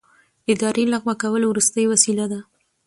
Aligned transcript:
اداري 0.51 0.85
لغوه 0.93 1.13
کول 1.21 1.41
وروستۍ 1.45 1.85
وسیله 1.89 2.25
ده. 2.31 2.39